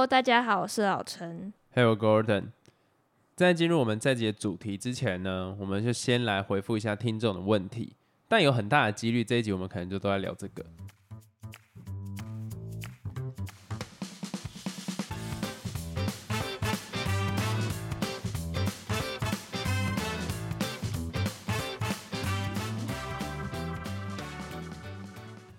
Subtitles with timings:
[0.00, 1.52] Hello，大家好，我是老陈。
[1.74, 2.52] Hello Gordon，
[3.36, 7.96] 在进入我们这集的主题之前呢，我们就先来回复一下听众的问题。
[8.26, 10.64] 但有很大的几率，这一集我们可能就都在聊这个。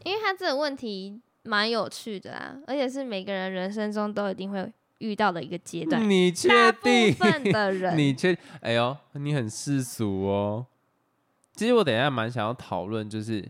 [0.04, 6.08] 因为他这个问题蛮有趣的啊，而且是每个人人生中都一定会遇到的一个阶段。
[6.10, 7.14] 你确大部定？
[7.14, 8.38] 分的 人，你确？
[8.62, 10.66] 哎呦，你很世俗哦。
[11.54, 13.48] 其实我等一下蛮想要讨论，就是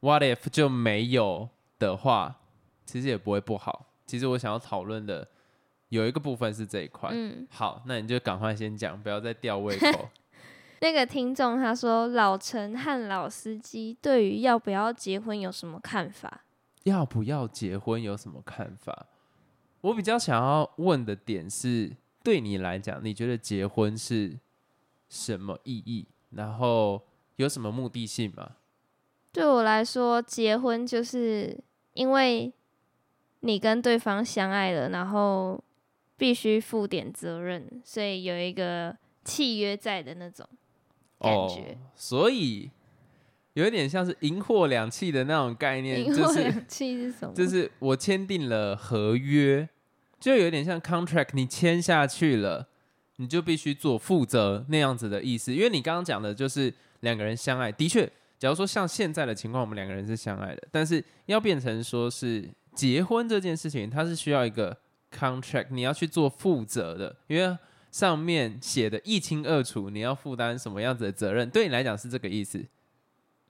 [0.00, 1.48] What if 就没有
[1.78, 2.36] 的话，
[2.84, 3.86] 其实也不会不好。
[4.06, 5.26] 其实我想要讨论的
[5.88, 7.10] 有一个部分是这一块。
[7.12, 10.10] 嗯，好，那你就赶快先讲，不要再吊胃口。
[10.80, 16.43] 那个听众他说，老陈和老司机对于要不要结婚有什么看法？
[16.84, 19.06] 要不要结婚有什么看法？
[19.82, 24.38] 我比较想要问的点是，对你来讲，你觉得结婚是
[25.08, 26.06] 什么意义？
[26.30, 27.02] 然后
[27.36, 28.52] 有什么目的性吗？
[29.32, 31.58] 对我来说，结婚就是
[31.92, 32.52] 因为
[33.40, 35.62] 你跟对方相爱了，然后
[36.16, 40.48] 必须负点责任，所以有一个契约在的那种
[41.18, 41.76] 感觉。
[41.78, 42.70] 哦，所以
[43.54, 47.34] 有一点像是银货两讫的那种概念，因就是为两气是什么？
[47.34, 49.68] 就是我签订了合约，
[50.20, 52.68] 就有点像 contract，你签下去了，
[53.16, 55.54] 你就必须做负责那样子的意思。
[55.54, 58.04] 因为你刚刚讲的就是两个人相爱，的确，
[58.38, 64.76] 假如说像现在的情况，我们两个人是相爱的，但是要变成说是结婚这件事情，它是需要一个
[65.16, 67.56] contract，你要去做负责的，因为
[67.92, 72.60] 上面写的一清二楚，你要负担什么样子的责任，对你来讲是这个意思。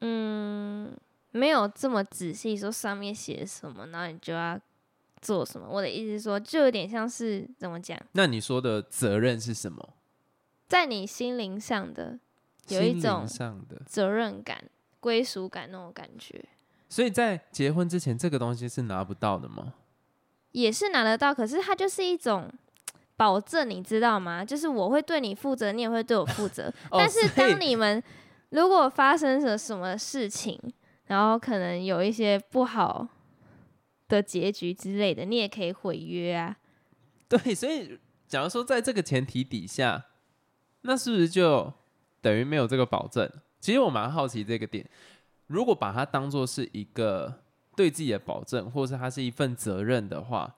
[0.00, 0.94] 嗯，
[1.30, 4.58] 没有这么仔细说上面写什么，然后你就要
[5.20, 5.66] 做什么。
[5.68, 9.90] 我的意思是说，就有点像是怎么讲，那你说的责任是什么？
[10.66, 12.18] 在你心灵上的
[12.68, 13.80] 有一种上的。
[13.86, 14.64] 责任感、
[15.00, 16.44] 归属感那种感觉，
[16.88, 19.74] 所以在结婚之前，这个东西是拿不到的吗？
[20.52, 21.34] 也是拿得到。
[21.34, 22.50] 可是它就是一种
[23.16, 24.44] 保证，你知道吗？
[24.44, 26.72] 就是我会对你负责，你也会对我负责。
[26.90, 28.02] 哦但是当你们
[28.54, 30.56] 如果发生了什么事情，
[31.06, 33.08] 然后可能有一些不好
[34.06, 36.56] 的结局之类的，你也可以毁约啊。
[37.28, 37.98] 对，所以
[38.28, 40.06] 假如说在这个前提底下，
[40.82, 41.72] 那是不是就
[42.20, 43.28] 等于没有这个保证？
[43.60, 44.88] 其实我蛮好奇这个点，
[45.48, 47.40] 如果把它当做是一个
[47.74, 50.54] 对自己的保证，或是它是一份责任的话，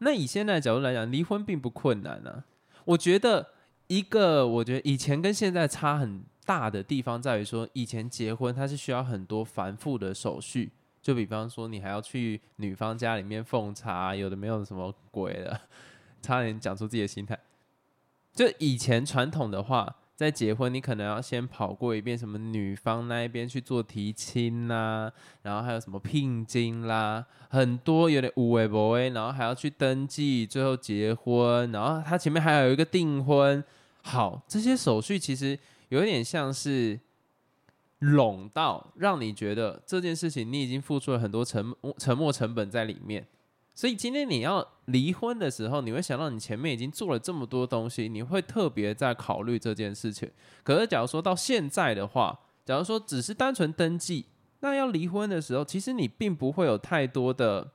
[0.00, 2.44] 那以现在的角度来讲，离婚并不困难啊。
[2.84, 3.54] 我觉得
[3.86, 10.72] 一个，我觉得以前跟现在差很大的地方在于说，以前结婚它是需要很多繁复的手续，
[11.02, 15.60] 就比方说你还要去女方家里面奉茶，有的没有什么鬼的，
[16.22, 17.38] 差点讲出自己的心态。
[18.34, 33.62] 就以前传统的话，在结婚你可能要先跑过一遍什么女方那一边去做提亲啦，然后还有什么聘金啦，很多有点无为不为，然后还要去登记，最后结婚，然后他前面还有一个订婚。
[34.02, 36.98] 好，这些手续其实有一点像是
[38.00, 43.26] 拢到，让你觉得这件事情你已经付出了很多沉沉没成本在里面。
[43.74, 50.28] 所以今天你要离婚的时候，你会想到你前面已经做了这么多东西，你会特别在考虑这件事情。
[50.64, 54.26] 可是假如说到现在的话，假如说只是单纯登记，
[54.60, 57.70] 那要离婚的时候，其实你并不会有太多的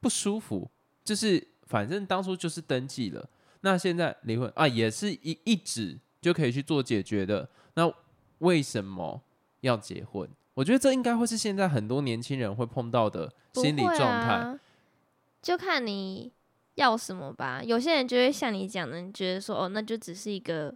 [0.00, 0.70] 不舒服，
[1.04, 3.28] 就是反正当初就是登记了，
[3.60, 7.46] 那现在离婚啊，也是一一纸就可以去做解决的。
[7.74, 7.92] 那
[8.38, 9.20] 为什么
[9.60, 10.26] 要结婚？
[10.54, 14.32] 我觉得这应该会是现在很多年轻人会碰到的心理状态。
[14.32, 14.58] 啊，
[15.42, 16.30] 就看你
[16.76, 17.62] 要什么吧。
[17.62, 20.74] 有些人就会像你讲的，你觉得说哦，那就只是一个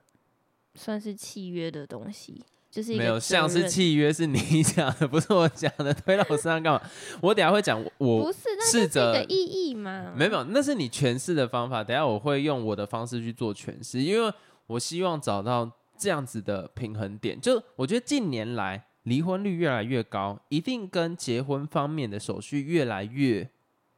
[0.74, 6.80] 算是契约的东西，就是一个没有，像是契约是你讲的，不是我讲的，推到我身上干嘛？
[7.20, 8.38] 我等下会讲，我不是，
[8.70, 10.12] 是一试着个意义吗。
[10.16, 11.84] 没有没有，那是你诠释的方法。
[11.84, 14.32] 等下我会用我的方式去做诠释，因为
[14.66, 17.41] 我希望找到这样子的平衡点。
[17.41, 23.48] 就我觉得近年来离婚率越来越高，一定跟结婚方面的手续越来越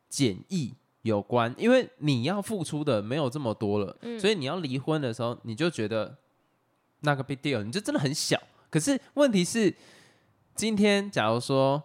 [0.09, 6.17] 简易有关，因为你要付出的没有这么多了，嗯所以你要离婚的时候，你就觉得
[7.00, 8.38] 那个 big deal，你就真的很小。
[8.69, 9.75] 可是问题是，
[10.55, 11.82] 今天假如说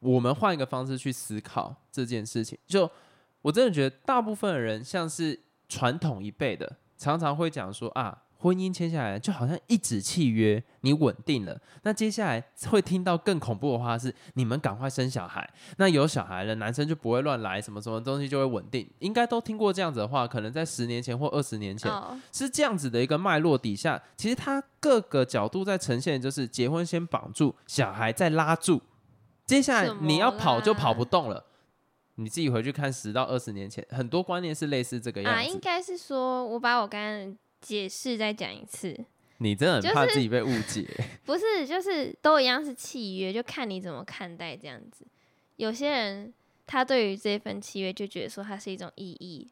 [0.00, 2.90] 我们换一个方式去思考这件事情，就
[3.42, 5.38] 我真的觉得大部分的人像是
[5.68, 11.58] 传统一辈的，常常会讲说啊，婚姻签下来，就好像一纸契约，你稳定了。
[11.82, 15.48] 那接下来会听到更恐怖的话是：你们赶快生小孩。
[15.78, 18.88] 那有小孩了，男生就不会乱来，什么什么东西就会稳定。
[18.98, 28.80] 应该都听过这样子的话，可能在十年前或二十年前哦，是这样子的一个脉络底下，其实它各个角度在呈现，就是结婚先绑住，小孩再拉住，
[29.46, 31.44] 接下来你要跑就跑不动了。
[32.16, 38.96] 你自己回去看十到二十年前，很多观念是类似这个样子啊，应该是说，我把我刚刚解释再讲一次，
[39.38, 40.88] 你真的很怕自己被误解。
[41.26, 45.04] 不是，就是都一样是契约，就看你怎么看待这样子。
[45.56, 46.32] 有些人
[46.66, 49.50] 他对于这份契约就觉得说它是一种意义，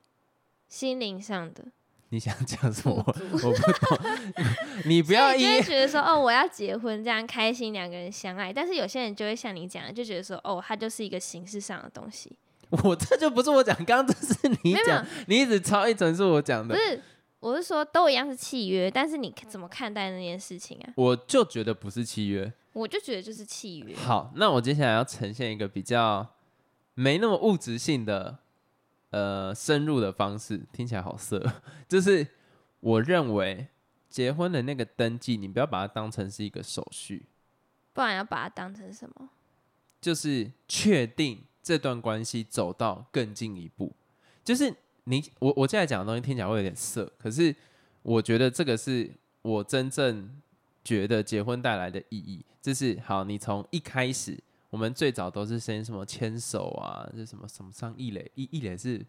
[0.68, 1.64] 心灵上的
[2.10, 2.96] 你想讲什么？
[2.96, 3.98] 我不懂。
[4.84, 8.52] 你不要觉得说，哦，我要结婚，这样开心，两个人相爱。
[8.52, 12.30] 但是有些人就会像你讲的，就觉得说，哦，它就是一个形式上的东西，
[12.84, 16.74] 我这就不是我讲，刚刚这是你讲，你一直抄一整是我讲的。
[16.74, 17.02] 不是，
[17.40, 20.92] 我是说都一样是契约，但是你怎么看待那件事情啊？
[20.96, 22.50] 我就觉得不是契约。
[22.72, 23.94] 我就觉得就是契约。
[23.96, 26.26] 好，那我接下来要呈现一个比较
[26.94, 28.38] 没那么物质性的
[29.10, 31.44] 呃深入的方式，听起来好色。
[31.86, 32.26] 就是
[32.80, 33.68] 我认为
[34.08, 37.26] 结婚的那个登记，你不要把它当成是一个手续，
[37.92, 39.28] 不然要把它当成什么？
[40.00, 43.92] 就是确定这段关系走到更进一步。
[44.44, 44.74] 就是
[45.04, 47.54] 你我我现在讲的东西听起来会有点色，可是
[48.02, 49.10] 我觉得这个是
[49.42, 50.28] 我真正
[50.84, 52.44] 觉得结婚带来的意义。
[52.60, 54.38] 就是好，你从一开始，
[54.70, 59.04] 我们最早都是先什么牵手啊，这什么什么上一垒一一垒是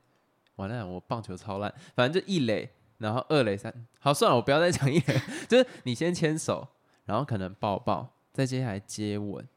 [0.56, 6.68] 完了，我棒球超烂，反正就一垒，然后二垒三，好算了，我不要再讲一垒， 就是你先牵手，
[7.06, 9.48] 然后可能抱抱，再接下来接吻，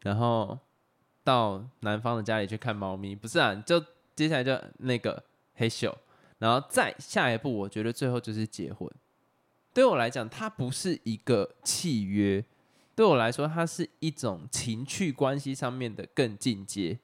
[0.00, 0.58] 然后
[1.30, 3.80] 到男方的家里去看猫咪，不是啊，就
[4.16, 5.22] 接下来就那个
[5.54, 5.94] 黑咻，
[6.40, 8.90] 然后再下一步，我觉得最后就是结婚。
[9.72, 12.44] 对我来讲，它不是一个契约，
[12.96, 16.98] 对我来说，它是一种情趣关系上面的更进阶。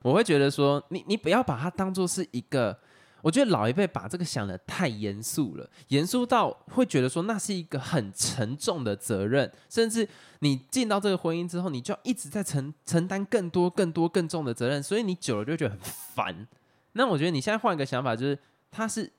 [0.00, 2.78] 我会觉得说，你你不要把它当做是一个，
[3.22, 10.06] 我觉得老一辈把这个想的太严肃了，严肃到会觉得说那是一个很沉重的责任，甚至
[10.40, 16.46] 你进到这个婚姻之后，你就一直在承承担更多、更多、更重的责任，所以你久了就觉得很烦。
[16.92, 18.38] 那我觉得你现在换一个想法，就是
[18.70, 19.10] 它是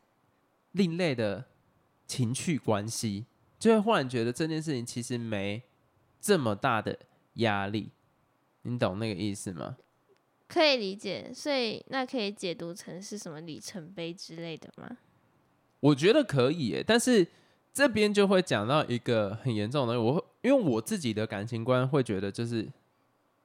[0.73, 1.45] 另类的
[2.05, 3.25] 情趣关系，
[3.57, 5.63] 就会忽然觉得这件事情其实没
[6.21, 6.99] 这么大的
[7.35, 7.89] 压力。
[8.63, 9.77] 你懂那个意思吗？
[10.53, 14.97] 可以理解，所以那可以解读成是什么里程碑之类的吗？
[15.79, 17.27] 我觉得可以耶，但是
[17.73, 22.69] 这边就会讲到一个很严重的我会因为我自己的感情观会觉得就是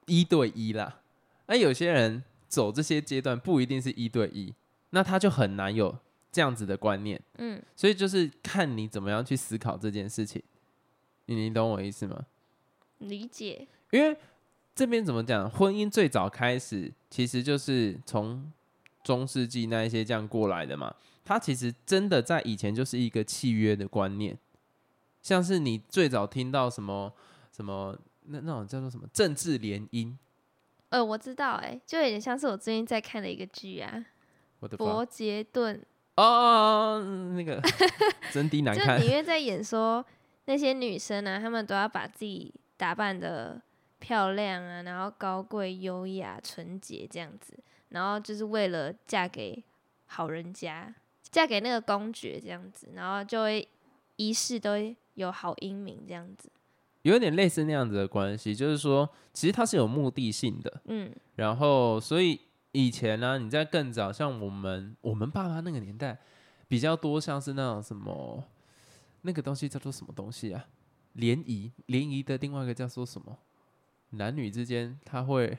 [0.05, 1.01] 一对一啦，
[1.47, 4.53] 那有些人走这些阶段不一定是一对一，
[4.91, 5.97] 那他就很难有
[6.31, 10.39] 这样子的观念，嗯，所以就是看你怎么样去思考这件事情，
[11.25, 12.23] 你你懂我意思吗？
[12.99, 13.67] 理解。
[13.89, 14.15] 因为
[14.79, 18.49] 这边怎么讲，婚姻最早开始其实就是从
[19.03, 20.95] 中世纪那一些这样过来的嘛。
[21.25, 24.37] 它其实真的在以前就是一个契约的观念，
[25.21, 27.11] 像是你最早听到什么
[27.51, 27.93] 什么
[28.27, 30.15] 那那种叫做什么政治联姻，
[30.87, 33.91] 呃，我知道、哎，就有点像是我最近在看的一个剧啊，
[34.61, 35.83] 《我的伯杰顿。
[36.15, 37.01] 哦，
[37.35, 37.61] 那个
[38.31, 40.05] 真的》，难看就看里，面在演说
[40.45, 43.61] 那些女生呢、她们都要把自己打扮的
[43.99, 47.53] 漂亮啊，然后高贵、优雅、纯洁这样子，
[47.89, 49.63] 然后就是为了嫁给
[50.07, 50.93] 好人家，
[51.23, 53.67] 嫁给那个公爵这样子，然后就会
[54.15, 54.71] 一世都
[55.15, 56.49] 有好英名这样子。
[57.03, 62.39] 有点类似那样子的关系，就是说其实它是有目的性的，嗯，然后，所以
[62.73, 66.17] 以前呢、你在更早，像我们我们爸妈那个年代，
[66.67, 68.43] 比较多像是那种什么
[69.21, 70.65] 那个东西叫做什么东西啊？
[71.13, 73.37] 联谊，联谊的另外一个叫做什么？
[74.11, 75.57] 男女之间他会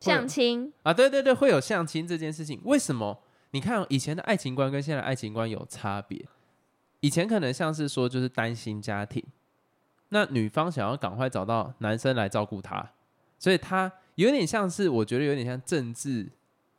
[0.00, 2.60] 相亲，啊，对对对，会有相亲这件事情。
[2.64, 3.22] 为什么？
[3.52, 6.26] 你看以前的爱情观跟现在的爱情观有差别。
[7.00, 9.22] 以前可能像是说就是单亲家庭，
[10.08, 12.92] 那女方想要赶快找到男生来照顾她，
[13.38, 16.26] 所以她有点像是我觉得有点像政治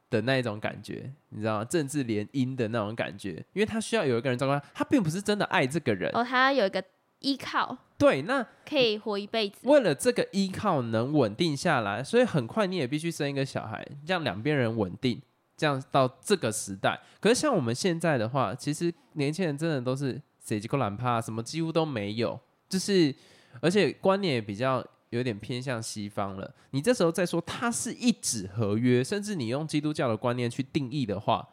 [0.09, 1.65] 的那一种感觉，你知道吗？
[1.65, 6.11] 政治联姻的那种感觉，因为她需要有一个人照顾她，她并不是真的爱这个人。
[6.13, 6.83] 哦，他有一个
[7.19, 9.57] 依靠，对，那可以活一辈子。
[9.63, 15.21] 为了这个依靠能稳定下来，所以很快你也必须生一个小孩，让两边人稳定，
[15.55, 16.99] 这样到这个时代。
[17.19, 23.13] 可是像我们现在的话，其实年轻人真的都是谁几个懒趴，什么几乎都没有，就是
[23.61, 26.53] 而且观念也比较有点偏向西方了。
[26.69, 31.47] 你这时候再说它是一纸合约，甚至你用基督教的观念去定义的话，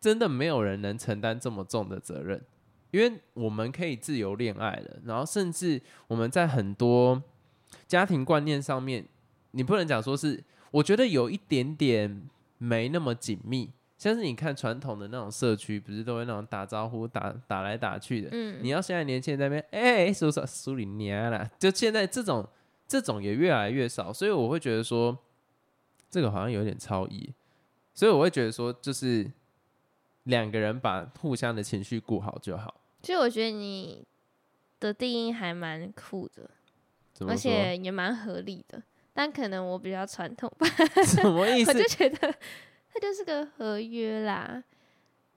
[0.00, 2.42] 真的没有人能承担这么重的责任。
[2.92, 7.20] 因为我们可以自由恋爱了，然后甚至我们在很多
[7.88, 9.04] 家庭观念上面，
[9.50, 12.22] 你不能讲说是，我觉得有一点点
[12.58, 13.70] 没那么紧密。
[13.98, 18.28] 像是你看传统的那种社区，不是都会那种打招呼、打打来打去的。
[18.32, 22.44] 嗯，你要现在年轻人在那边，哎、叔叔苏里娘啦，就现在这种
[22.88, 25.16] 这种也越来越少，所以我会觉得说，
[26.10, 27.32] 这个好像有点超意，
[27.94, 29.30] 所以我会觉得说，就是
[30.24, 32.81] 两个人把互相的情绪顾好就好。
[33.02, 34.06] 其实我觉得你
[34.80, 36.48] 的定义还蛮酷的，
[37.26, 37.36] 而？
[37.36, 38.82] 且也蛮合理的。
[39.12, 40.66] 但可能我比较传统吧，
[41.04, 41.84] 什么意思我就？
[41.86, 42.34] 觉得
[42.92, 44.62] 它就是个合约啦。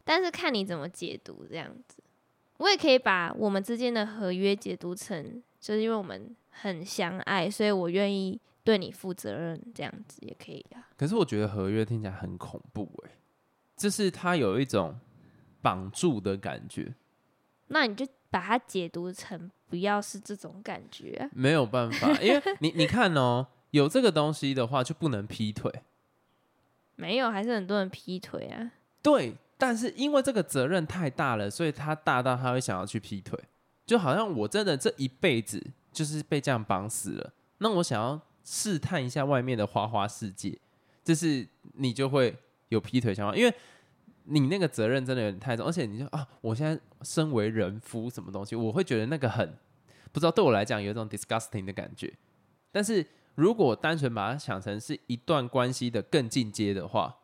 [0.06, 2.02] 但是看你怎么解读这样子，
[2.58, 10.88] 我也可以把我们之间的合约解读成，就是因为我们很相爱，所以我愿意对你负责任，这样子也可以啊。
[10.96, 13.12] 可是我觉得合约听起来很恐怖哎、
[13.76, 14.98] 就是它有一种
[15.62, 16.94] 绑住的感觉，
[17.68, 21.30] 那你就把它解读成不要是这种感觉啊。
[21.34, 25.72] 没有办法，因为 你你看哦，有这个东西的话就不能劈腿。
[26.96, 28.72] 没有，还是很多人劈腿啊。
[29.02, 33.38] 对，但是因为这个责任太大了，所以他大到他会想要去劈腿，
[33.86, 40.58] 就好像我真的这一辈子就是被这样绑死了，那我想要试探一下外面的花花世界，
[41.04, 42.36] 就是你就会
[42.70, 43.54] 有劈腿想法，因为
[44.26, 49.58] 你那个责任真的有点太重，而且你就啊，我现在身为人夫什么东西，我会觉得那个很
[50.12, 52.14] 不知道对我来讲有一种 disgusting 的感觉，
[52.72, 53.06] 但是
[53.36, 57.18] 如果单纯把它想成是一段关系的更进阶的话，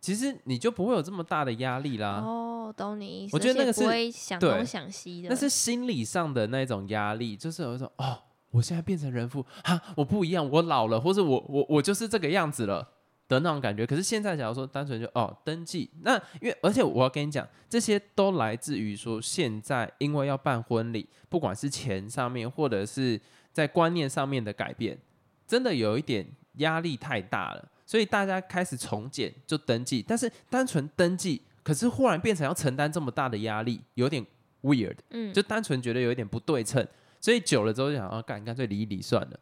[0.00, 2.20] 其实你就不会有这么大的压力啦。
[2.22, 3.34] 哦，懂你意思。
[3.34, 5.28] 我觉得那个是会想东想西的。
[5.30, 8.18] 那是心理上的那种压力，就是有一种哦，
[8.50, 12.86] 我现在变成人夫哈，我不一样，我老了，或者我我我就是这个样子了
[13.34, 13.86] 的那种感觉。
[13.86, 23.20] 可是现在假如说单纯就哦登记，那因为而且我要跟你讲，这些都来自于说现在因为要办婚礼，不管是钱上面或者是
[23.52, 24.98] 在观念上面的改变，
[25.46, 34.24] 真的有一点压力太大了，所以大家开始从简就登记，但是单纯登记，可是忽然变成要承担这么大的压力，有点
[34.62, 34.96] weird。
[35.10, 36.86] 嗯，就单纯觉得有一点不对称，
[37.20, 39.40] 所以久了之后就想啊，干干脆离一离算了。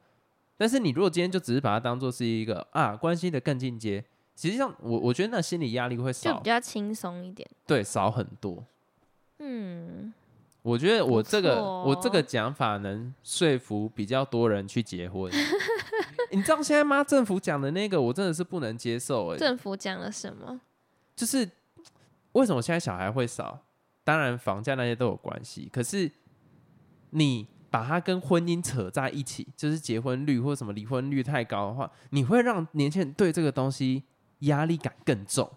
[0.57, 4.05] 但是你如果今天就只是把它当做是一个啊关系的更进阶，
[4.37, 7.49] 实际上我我觉得那心理压力会少就比，较轻松一点。
[7.67, 8.65] 对，少很多。
[9.39, 10.13] 嗯，
[10.63, 15.33] 我觉得我这个、我这个讲法能说服比较多人去结婚。
[16.31, 20.61] 你知道现在妈政府讲的那个，我真的是不能接受哎、政府讲了什么？
[21.15, 21.51] 就是
[22.33, 23.65] 为什么现在小孩会少？
[24.05, 26.11] 当然房价那些都有关系，可是
[27.11, 34.05] 你把它跟婚姻扯在一起，就是结婚率或什么离婚率太高的话，你会让年轻人对这个东西
[34.41, 35.51] 压力感更重。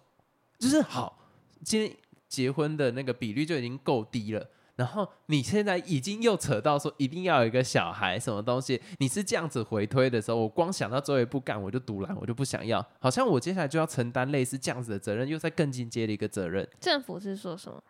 [0.57, 1.19] 就是好，
[1.62, 1.91] 今天
[2.29, 4.50] 结婚的那个比率就已经够低了。
[4.77, 16.67] 然后你现在已经又扯到说一定要有一个小孩什么东西，你是这样子回推的时候，我光想到最后一步干我就独揽，我就不想要，好像我接下来就要承担类似这样子的责任，又在更进阶的一个责任。
[16.79, 17.81] 政府是说什么？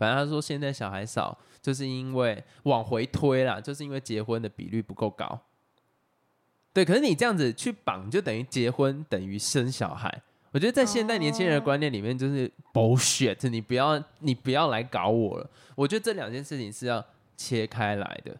[0.00, 5.38] 反正他说现在小孩少，就是因为往回推啦，就是因为结婚的比率不够高。
[6.72, 10.22] 对，可是你这样子去绑，就等于结婚等于生小孩。
[10.52, 15.50] 我觉得在现代年轻人的哦观念里面，就是 bullshit，你不要你不要来搞我了。
[15.74, 17.04] 我觉得这两件事情是要
[17.36, 18.34] 切开来的。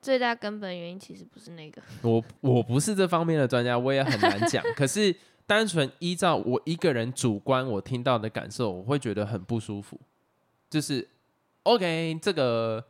[0.00, 1.82] 最大根本原因其实不是那个。
[2.02, 4.64] 我我不是这方面的专家，我也很难讲。
[4.76, 5.14] 可是
[5.46, 10.00] 单纯依照我一个人主观我听到的感受，我会觉得很不舒服。
[10.70, 11.06] 就是
[11.64, 12.82] OK，这个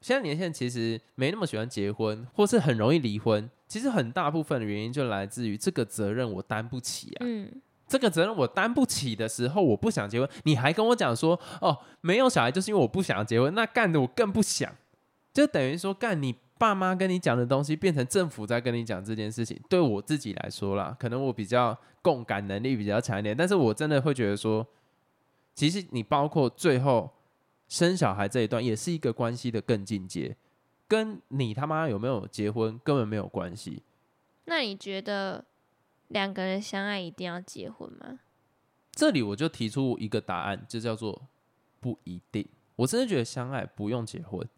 [0.00, 3.48] 现在年轻人其实没那么喜欢结婚，或是很容易离婚。
[3.68, 7.18] 其实很大部分的原因就来自于这个责任我担不起啊。
[7.20, 7.48] 嗯，
[7.86, 14.74] 这个责任我担不起的时候，我不想结婚，你还跟我讲说，哦，没有小孩就是因为我不想结婚，那干的我更不想，
[15.32, 19.56] 就等于说干你爸妈跟你讲的东西变成政府在跟你讲这件事情。
[19.68, 24.66] 对我自己来说啦，可能我比较共感能力比较强一点，但是我真的会觉得说，
[25.60, 27.10] 其实你包括最后
[27.68, 30.34] 生小孩这一段，也是一个关系的更进阶，
[30.88, 33.82] 跟你他妈有没有结婚根本没有关系。
[34.46, 35.44] 那你觉得
[36.08, 38.20] 两个人相爱一定要结婚吗？
[38.92, 41.28] 这里我就提出一个答案，就叫做
[41.78, 42.48] 不一定。
[42.76, 44.48] 我真的觉得相爱不用结婚，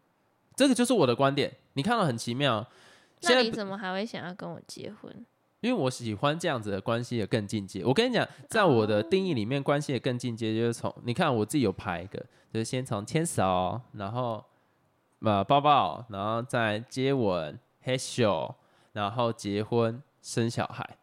[0.55, 1.53] 这个就是我的观点。
[1.73, 2.65] 你看到很奇妙，
[3.23, 5.27] 那你怎么还会想要跟我结婚？
[5.63, 7.85] 因为我喜欢这样子的关系的更进阶。
[7.85, 12.19] 我跟你讲，在我的定义里面，关系的更进阶就是从你看我自己有排一个，
[12.53, 14.45] 就是先从牵手，然后
[15.21, 18.53] 呃抱抱，然后再接吻、嘿咻，
[18.93, 20.99] 然后结婚、生小孩。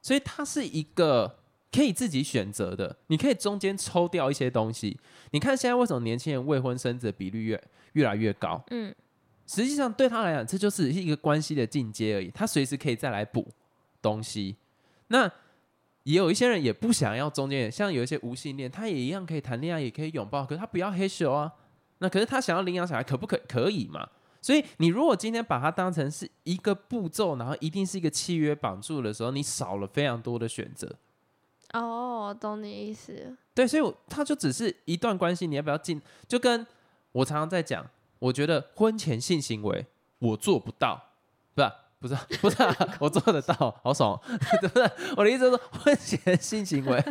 [0.00, 1.40] 所以它是一个
[1.72, 4.96] 可以自己选择的，你可以中间抽掉一些东西。
[5.32, 7.60] 你看现在为什么年轻人未婚生子的比率越
[7.94, 8.62] 越来越高？
[8.70, 8.94] 嗯，
[9.48, 13.44] 实际上对他来讲，这就是一个关系的进阶而已，他随时可以再来补
[14.06, 14.54] 东西。
[15.08, 15.28] 那
[16.04, 21.52] 也有一些人也不想要中间，像有一些无性恋，他也一样可以谈恋爱，也可以拥抱，可是他不要黑咻啊。
[21.98, 24.08] 那可是他想要领养小孩，可不可可以嘛？
[24.40, 30.94] 所以你如果今天把它当成是一个步骤，然后一定是一个契约绑住的时候，你少了非常多的选择。
[31.72, 33.36] 哦，懂你意思。
[33.52, 36.00] 对，所以他就只是一段关系，你要不要进？
[36.28, 36.64] 就跟
[37.10, 37.84] 我常常在讲，
[38.20, 39.84] 我觉得婚前性行为
[40.20, 41.02] 我做不到，
[41.54, 41.72] 不是
[42.06, 42.56] 不是 不是，
[42.98, 44.18] 我做得到，好爽，
[44.60, 44.90] 对不对？
[45.16, 47.04] 我的意思是说，婚前性行为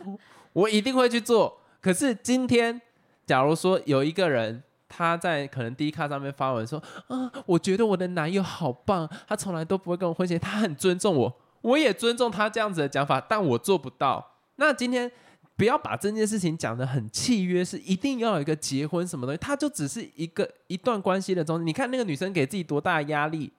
[0.52, 1.58] 我一定会去做。
[1.80, 2.80] 可是今天，
[3.26, 14.34] 假如说有一个人他在可能第一卡上面发文说啊，我觉得我的男友好棒，他从来都不会跟我婚前，他很尊重我，我也尊重他这样子的讲法，但我做不到。
[14.56, 15.10] 那今天
[15.56, 21.66] 不要把这件事情讲的很契约，是一定要有一个结婚什么东西，他就只是一个一段关系的中。
[21.66, 23.50] 你看那个女生给自己多大的压力，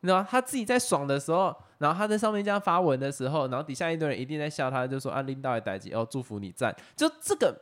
[0.00, 7.60] 你知道他自己在爽的时候，然后他在上面这样发文的时候，然后底下一堆人一定在笑他，就说啊拎到一代机哦，祝福你赞，就这个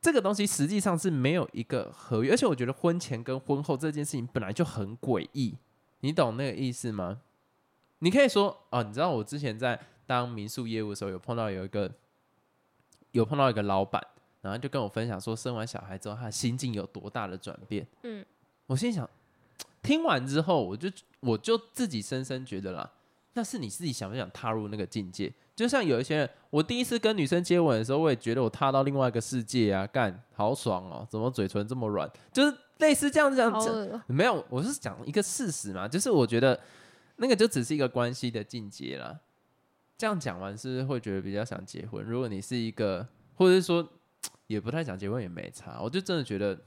[0.00, 5.56] 这个东西实际上是没有一个合约，而且我觉得婚前跟婚后这件事情本来就很诡异，
[6.00, 7.20] 你懂那个意思吗？
[8.00, 9.80] 你可以说哦，你知道我之前在。
[10.06, 11.88] 当民宿业务的时候，有碰到有一个
[13.12, 14.04] 有碰到一个老板，
[14.40, 17.86] 然后就跟我分享说，生完小孩之后，他的心境有多大的转变。
[18.02, 18.26] 嗯，
[18.66, 19.08] 我心想，
[19.82, 22.90] 听完之后，我就我就自己深深觉得啦，
[23.34, 25.32] 那是你自己想不想踏入那个境界？
[25.56, 32.10] 就像有一些人，我第一次跟女生接吻的时候，我也觉得我踏到另外一个世界啊，干好爽哦，怎么嘴唇这么软？
[32.32, 34.00] 就是类似这样这样子。
[34.06, 36.58] 没有，我是讲一个事实嘛，就是我觉得
[37.16, 39.20] 那个就只是一个关系的境界啦。
[39.98, 42.02] 这样讲完，是会觉得比较想结婚？
[42.02, 43.86] 如果你是一个，或者是说
[44.46, 45.78] 也不太想结婚，也没差。
[45.82, 46.58] 我就真的觉得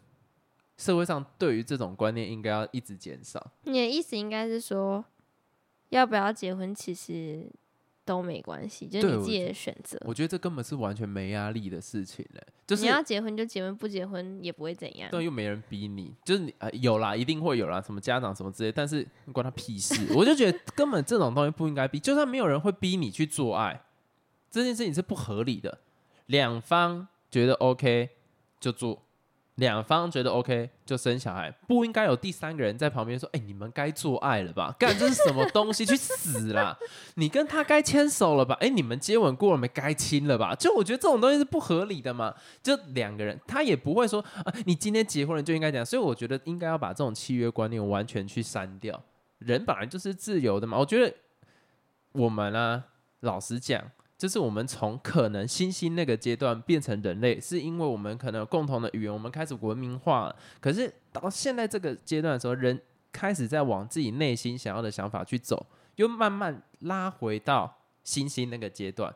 [0.77, 3.51] 社会上对于这种观念应该要一直减少。
[3.63, 5.03] 你的意思应该是说，
[5.89, 7.51] 要不要结婚，其实。
[8.06, 9.98] 都没关系，就是你自己的选择。
[10.01, 15.10] 我觉得这根本是完全没压力的事情嘞，就是你要结婚就结婚，不结婚也不会怎样。
[15.10, 20.14] 对，又没人逼你，就是你啊，有啦，一定会有啦，什么家长什么之类，但是关他屁事。
[20.14, 23.86] 我就觉得根本这种东西不应该逼，就算没有人会逼你去做爱，
[24.51, 25.79] 这件事情是不合理的。
[26.25, 28.09] 两方觉得 OK
[28.59, 29.02] 就做。
[29.55, 34.75] 两方觉得 OK 就生小孩，不应该有第三个人在旁边说：“哎，你们该做爱了吧？
[34.79, 35.85] 干这是什么东西？
[35.85, 36.75] 去死啦！
[37.16, 38.57] 你跟他该牵手了吧？
[38.59, 39.68] 哎，你们接吻过了没？
[39.68, 40.55] 该亲了吧？
[40.55, 42.33] 就我觉得这种东西是不合理的嘛。
[42.63, 45.85] 就两个人，他也不会说啊，你今天结婚了就应该讲。
[45.85, 49.00] 所以我觉得应该要把这种契约观念完全去删掉。
[49.37, 50.79] 人本来就是自由的嘛。
[50.79, 51.16] 我觉得
[52.13, 52.85] 我们呢，
[53.20, 53.83] 老实讲。
[54.24, 60.36] 就是我们从可能猩猩那个阶段变成人类，是因为我们可能有共同的语言，我们开始文明化了。
[60.62, 62.81] 可是到现在这个阶段的时候，人
[63.12, 65.66] 开始在往自己内心想要的想法去走，
[65.98, 69.14] 又慢慢拉回到猩猩那个阶段。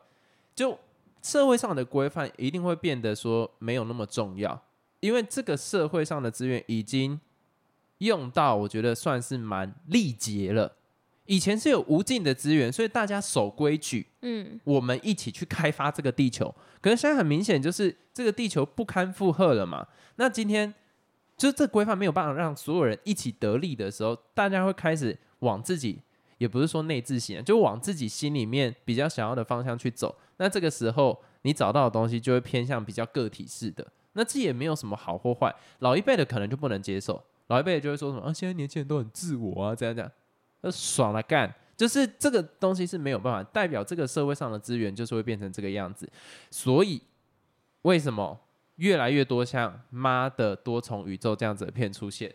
[0.54, 0.78] 就
[1.22, 4.62] 社会上的规范一定会变得说没有那么重要，
[5.00, 7.18] 因为这个社会上的资源已经
[7.96, 10.74] 用到，我觉得算是蛮力竭了。
[11.28, 16.52] 以前是有无尽的资源，所以大家守规矩，嗯，我们一起去开发这个地球。
[16.80, 19.86] 可是现在很明显，就是这个地球不堪负荷了嘛。
[20.16, 20.72] 那今天
[21.36, 26.00] 就是这规范没有办法让所有人一起得利的时候，大家会开始往自己，
[26.38, 30.16] 也不是说内自省，就往自己心里面比较想要的方向去走。
[30.38, 33.86] 那这个时候，你找到的东西就会偏向比较个体式的。
[34.14, 35.54] 那这也没有什么好或坏。
[35.80, 40.10] 老一辈的可能就不能接受，老一辈就会说什么啊，现在年轻人都很自我啊，这样这样。
[40.60, 46.10] 呃，爽了干，就是这个东西是没有办法代表这个社会上的资源，就是会变成这个样子。
[46.50, 47.00] 所以，
[47.82, 48.36] 为什么
[48.76, 52.34] 越来越多像妈的多重宇宙这样子的片出现？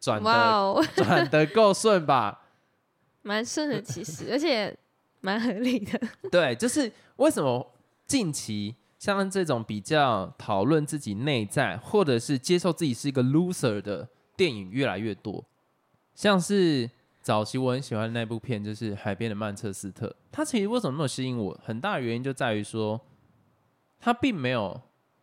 [0.00, 2.40] 转的转的够顺吧？
[3.20, 4.74] 蛮顺的，其实，而且
[5.20, 6.00] 蛮合理的。
[6.32, 7.74] 对，就是为什么
[8.06, 15.44] 近期像这种比较讨论自己内在，或者是接受自己是一个 loser 的电影越来越多，
[16.14, 16.88] 像是。
[17.30, 20.08] 早期我很喜欢那部片，就是《海边的曼彻斯特》。
[20.32, 21.56] 它其实为什么那么吸引我？
[21.64, 23.00] 很大的原因就在于说，
[24.00, 24.80] 它并没有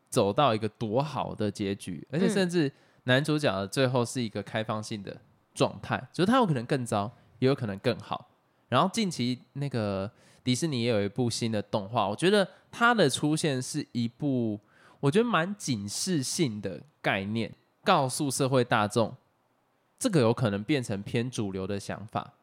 [0.07, 2.71] 走到一个多好的结局，而且甚至
[3.03, 5.19] 男主角的最后是一个开放性的
[5.53, 8.29] 状态，就是他有可能更糟，也有可能更好。
[8.69, 10.09] 然后近期那个
[10.45, 14.57] 迪士尼也有一部新的动画，我觉得它的出现是一部
[15.01, 19.13] 我觉得蛮警示性的概念，告诉社会大众。
[19.99, 22.33] 这个有可能变成偏主流的想法。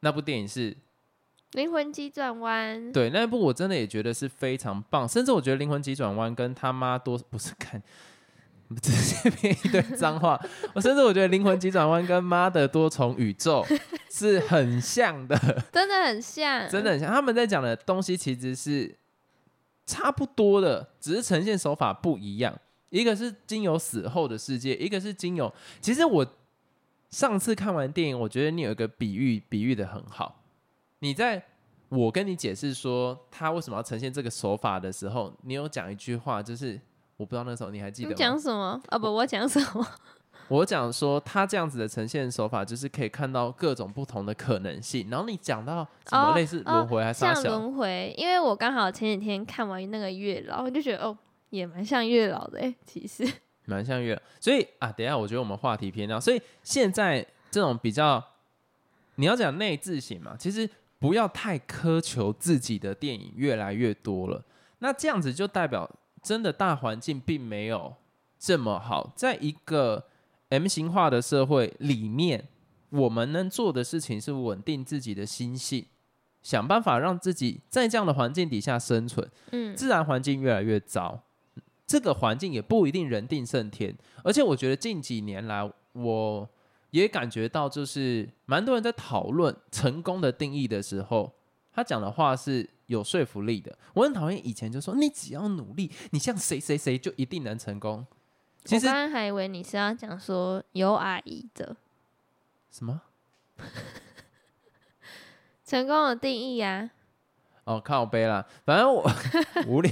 [0.00, 0.76] 那部电影是
[1.52, 7.82] 灵魂急转弯，对，那一部我真的也觉得是非常棒，甚至我觉得《灵魂急转弯》跟他妈多不是看
[8.82, 10.40] 直接编一堆脏话，
[10.74, 13.64] 我甚至我觉得《灵魂急转弯》跟妈的多重宇宙
[14.10, 15.36] 是很像的，
[15.72, 17.12] 真的很像，真的很像。
[17.12, 18.96] 他们在讲的东西其实是
[19.86, 22.58] 差不多的，只是呈现手法不一样。
[22.90, 25.52] 一个是经由死后的世界，一个是经由……
[25.80, 26.26] 其实我
[27.10, 30.42] 上次看完电影，我觉得你有一个比喻，比喻的很好。
[31.00, 31.42] 你在
[31.88, 36.80] 我跟你解释说他为什么要呈现这个手法的时候，你有讲一句话，就是
[37.16, 38.16] 我不知道那时候你还记得吗？
[38.16, 38.98] 讲什么啊？
[38.98, 39.86] 不，我讲什么？
[40.48, 45.08] 我讲说他这样子的呈现手法，就是可以看到各种不同的可能性。
[45.08, 48.14] 然后你讲到什么类似轮回还是像轮回？
[48.18, 51.16] 因为我刚好前几天看完那个月老，我就觉得哦，
[51.48, 53.26] 也蛮像月老的哎，其实
[53.64, 54.22] 蛮像月老。
[54.40, 56.20] 所以啊，等一下我觉得我们话题偏掉。
[56.20, 58.24] 所以现在这种比较
[59.16, 60.68] 你要讲内置型嘛，其实。
[61.00, 64.42] 不要太苛求自己的电影越来越多了，
[64.78, 65.90] 那这样子就代表
[66.22, 67.94] 真的大环境并没有
[68.38, 69.12] 这么好。
[69.14, 70.06] 在一个
[70.48, 72.48] M 型化的社会里面，
[72.88, 75.84] 我们能做的事情是稳定自己的心性，
[76.42, 79.30] 想办法让自己在这样的环境底下生存。
[79.50, 81.20] 嗯，自然环境越来越糟，
[81.86, 83.96] 这个环境也不一定人定胜天。
[84.22, 86.48] 而且我觉得近几年来，我。
[86.90, 91.32] 也感觉到，就是蛮多人在讨论成功的定义的时候，
[91.72, 93.76] 他讲的话是有说服力的。
[93.94, 98.06] 我很讨厌以前就说你只要努力，你像谁谁谁就一定能成功。
[98.64, 101.76] 其实我刚刚还以为你是要讲说有阿姨的
[102.70, 103.02] 什么
[105.66, 106.92] 成功的定义呀？
[107.64, 109.10] 哦，靠背啦，反正我
[109.66, 109.90] 无聊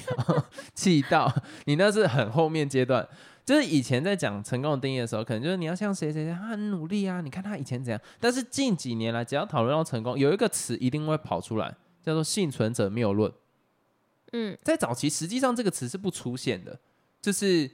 [0.74, 1.32] 气到
[1.64, 3.06] 你那是很后面阶段。
[3.44, 7.20] 就是以前在讲成功的定义的时候，可能就是你要像谁谁谁，他很努力啊。
[7.20, 8.00] 你看他以前怎样。
[8.20, 13.32] 但是近几年来，只要讨论到成功，有一个词一定会跑出来，叫做幸存者谬论。
[14.32, 16.78] 嗯，在早期实际上这个词是不出现的，
[17.20, 17.68] 就是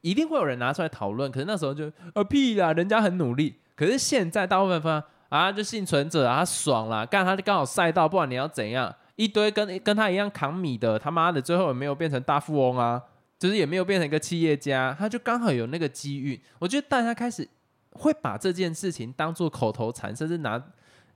[0.00, 1.30] 一定会有人拿出来讨论。
[1.30, 3.56] 可是那时候就啊屁啦，人家很努力。
[3.76, 13.02] 可是现在大部分分啊，就幸存者啊，爽啦，干他就刚好赛道，不管你要怎样，一堆跟跟他一样扛米的，他妈的最后也没有变成大富翁啊。
[13.38, 16.40] 就是也没有变成一个企业家，他就刚好有那个机遇。
[16.60, 17.48] 我觉得大家开始
[17.90, 20.62] 会把这件事情当做口头禅，甚至拿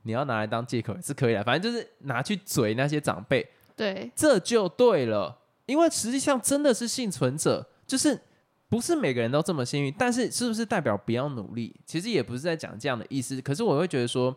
[0.03, 1.45] 你要拿来当借口也是可以的。
[1.45, 5.39] 反正就是拿去嘴那些长辈，对，这就对了。
[5.67, 8.21] 因为实际上真的是幸存者，就是
[8.69, 9.95] 不是每个人都这么幸运。
[9.97, 11.77] 但是是不是代表不要努力？
[11.85, 13.41] 其实也不是在讲这样的意思。
[13.41, 14.37] 可是我会觉得说，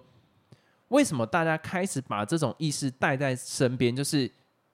[0.90, 3.96] 为什么大家开始把这种意识带在身边？
[3.96, 4.30] 就是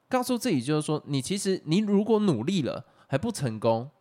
[0.10, 2.86] 告诉自己，就是说，你其实你如果努力了。
[3.08, 3.92] 还不成功，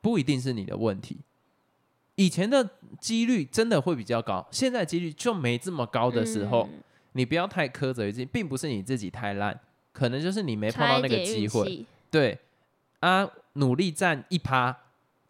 [0.00, 1.18] 不一定是你的问题。
[2.14, 6.68] 以前的几率真的会比较高，现在几率就没这么高的时候，
[7.14, 9.58] 你不要太苛责于自己，并不是你自己太烂，
[9.92, 11.84] 可能就是你没碰到那个机会。
[12.08, 12.38] 对
[13.00, 14.74] 啊，努力占一趴，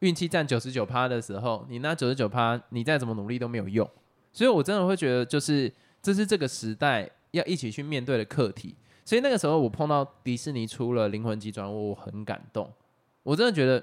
[0.00, 3.88] 运气占九十九趴的时候，你那九十九趴，你再怎么努力都没有用。
[4.30, 5.72] 所以我真的会觉得，就是
[6.04, 8.76] 这是这个时代要一起去面对的课题。
[9.06, 12.70] 所以那个时候，我碰到迪士尼出了《灵魂急转弯》，我很感动。
[13.22, 13.82] 我真的觉得，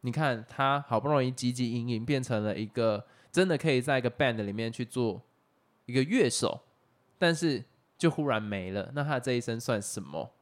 [0.00, 5.22] 你看他好不容易汲汲营营，变成了一个真的可以在一个 band 里面去做
[5.86, 6.60] 一个乐手，
[7.18, 7.64] 但是
[7.96, 8.90] 就忽然没了。
[8.94, 10.32] 那他这一生算什么？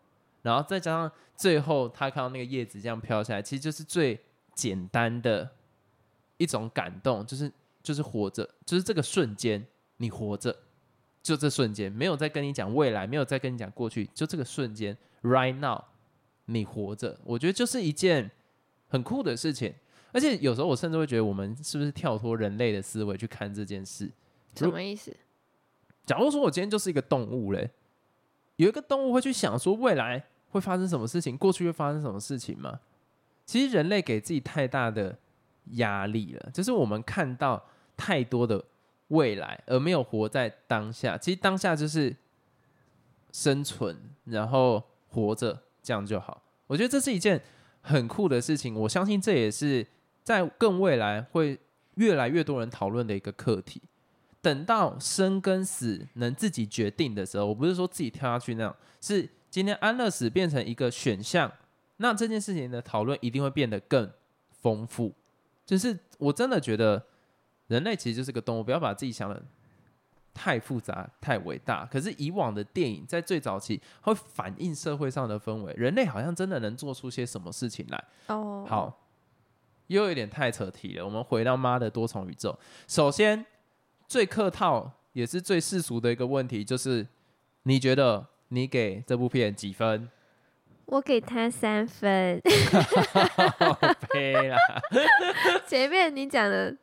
[0.41, 4.19] 然后再加上最后他看到那个叶子这样飘下来，其实就是最
[4.55, 5.49] 简单的
[6.37, 9.67] 一种感动，就是就是活着，就是这个瞬间
[9.99, 10.55] 你活着。
[11.23, 15.81] 就这瞬间，没有再跟你讲未来，没有再跟你讲过去，就这个瞬间，right now，
[16.47, 18.29] 你活着，我觉得就是一件
[18.89, 19.73] 很酷的事情。
[20.11, 24.11] 而且有时候我甚至会觉得，我们是不是跳脱人类的思维去看这件事？
[24.57, 25.17] 什么意思？
[26.05, 27.71] 假如说我今天就是一个动物嘞，
[28.57, 32.81] 有一个动物会去想说未来会发生什么事情，过去会发生什么事情吗？
[33.47, 35.17] 其实人类给自己太大的
[35.75, 37.65] 压力了，就是我们看到
[37.97, 38.65] 太多的。
[39.13, 41.19] 未来，而没有活在当下。
[41.19, 42.17] 其实当下就是
[43.31, 43.95] 生存，
[44.25, 46.43] 然后活着，这样就好。
[46.67, 47.41] 我觉得这是一件
[47.83, 48.75] 很酷的事情。
[48.75, 49.87] 我相信这也是
[50.25, 51.59] 在更未来会
[51.97, 53.83] 越来越多人讨论的一个课题。
[54.41, 61.53] 等到生跟死能自己决定的时候，我不是说自己跳下去那样，是今天安乐死变成一个选项，
[61.99, 64.11] 那这件事情的讨论一定会变得更
[64.63, 65.13] 丰富。
[65.67, 67.05] 就是我真的觉得。
[67.73, 69.43] 人类其实就是个动物，不要把自己想的
[70.35, 71.87] 太复杂、太伟大。
[71.87, 78.05] 可是以往的电影在最早期会反映社会上的氛围，人类好像真的能做出些什么事情来。
[78.27, 79.07] 哦，好，
[79.87, 81.05] 又有点太扯题了。
[81.05, 82.59] 我们回到妈的多重宇宙。
[82.87, 83.47] 首先，
[84.07, 87.07] 最客套也是最世俗的一个问题，就是
[87.63, 90.11] 你觉得你给这部片几分？
[90.87, 92.39] 我给他三分。
[94.13, 94.59] 呸啦！
[95.67, 96.77] 前面你讲的，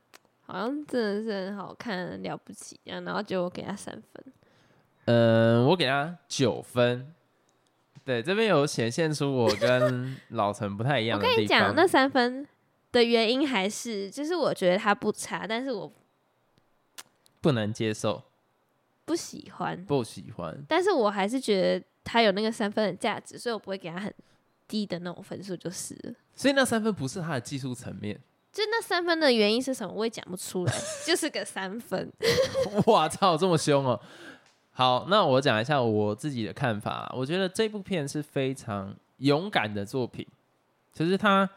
[0.52, 4.34] 好像真的是很好看、了不起，然后就我给他三分。
[5.06, 7.14] 嗯，我给他九分。
[8.04, 11.38] 对，这边有显现出我跟老陈不太一样我的地方。
[11.38, 12.48] 跟你讲，那三分
[12.92, 15.92] 的原因还是，就是我觉得他不差，但是我
[17.40, 18.24] 不能接受，
[19.06, 20.66] 不喜欢，不喜欢。
[20.68, 24.12] 但是我还是觉得他有那个三分的价值，所以我不会给他很
[24.68, 26.14] 低的那种分数，就是了。
[26.34, 28.20] 所以那三分不是他的技术层面。
[28.60, 30.74] 就那三分的原因是什么，我也讲不出来，
[31.08, 32.12] 就是个三分。
[32.88, 33.98] 哇操，这么凶哦！
[34.72, 37.10] 好，那我讲一下我自己的看法。
[37.16, 40.28] 我觉得这部片是非常勇敢的作品，
[40.94, 41.50] 就是它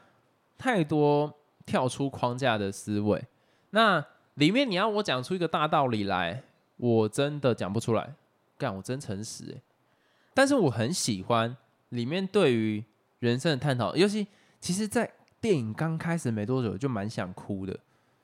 [0.57, 1.35] 太多
[1.67, 3.21] 跳出框架的思维。
[3.71, 6.45] 那里面你要我讲出一个大道理来，
[6.77, 8.15] 我真的讲不出来。
[8.57, 9.61] 干，我真诚实诶。
[10.33, 11.57] 但是我很喜欢
[11.88, 12.85] 里面对于
[13.19, 14.25] 人生的探讨，尤其
[14.61, 15.11] 其实，在
[15.43, 17.79] 电影刚开始没多久就蛮想哭的。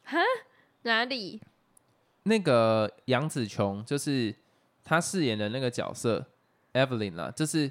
[0.04, 0.16] 哈
[0.82, 1.42] 哪里？
[2.22, 4.34] 那个杨紫琼就是
[4.84, 6.24] 她饰演的那个角色
[6.72, 7.70] Evelyn 啦，就是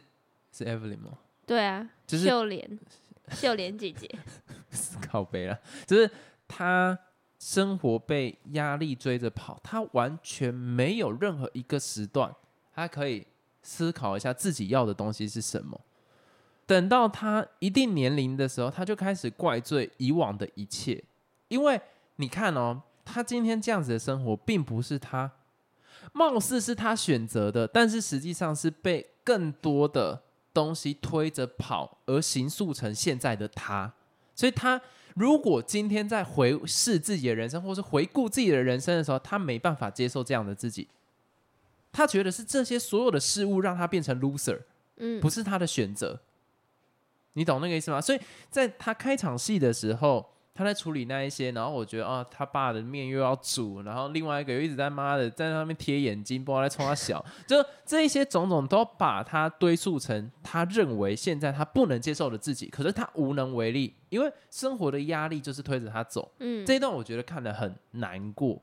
[0.51, 1.17] 是 Evelyn 吗？
[1.45, 2.79] 对啊，就是秀莲，
[3.31, 4.07] 秀莲姐姐。
[5.09, 6.11] 靠背啦，就是
[6.47, 6.97] 她
[7.39, 12.35] 生活被压力追着跑，她完全没有任何一个时段，
[12.75, 13.25] 她可以
[13.63, 15.79] 思考一下自己要的东西是什么。
[16.67, 21.01] 等到他一定年龄的时候，他就开始怪罪以往的一切，
[21.47, 21.79] 因为
[22.17, 25.31] 你看哦，他今天这样子的生活，并不是他，
[26.11, 30.21] 貌似是他选择的，但是实际上是被更多的
[30.53, 33.93] 东西推着跑，而形塑成现在的他。
[34.35, 34.79] 所以他
[35.15, 40.89] 如果今天在回视自己的人生，或是回顾自己的人生的时候，他没办法接受这样的自己，
[41.93, 44.59] 他觉得是这些所有的事物让他变成 loser，
[44.97, 46.19] 嗯，不是他的选择。
[47.37, 48.01] 你懂那个意思吗？
[48.01, 48.19] 所以
[48.49, 66.31] 在他开场戏的时候，他在处理那一些，然后我觉得啊，他爸的面又要煮，然后另外一个又一直在妈的在那边贴眼睛，不知道在冲他小， 就这一些种种都把他堆塑成他认为现在他不能接受的自己，可是他无能为力，因为生活的压力就是推着他走。
[66.39, 68.59] 嗯，这一段我觉得看得很难过，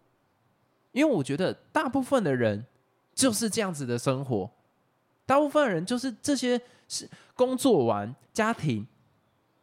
[0.90, 2.66] 因为我觉得大部分的人
[3.14, 4.50] 就是这样子的生活，
[5.24, 6.60] 大部分人就是这些
[6.94, 8.86] 是工作完家庭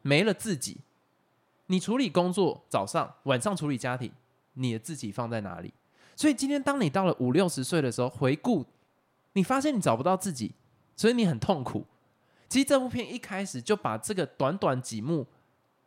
[0.02, 0.78] 没了自己，
[1.68, 4.12] 你处理工作早上晚上处理家庭，
[4.54, 5.74] 你的自己放在哪里？
[6.16, 8.66] 所以今天当你到了五六十岁的时候，回顾，
[9.34, 10.52] 你发现你找不到自己，
[10.96, 11.86] 所以你很痛苦。
[12.50, 15.26] 其实这部片一开始就把这个短短几幕